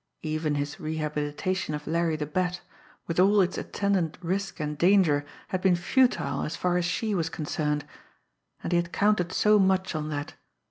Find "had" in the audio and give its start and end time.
5.49-5.61, 8.77-8.91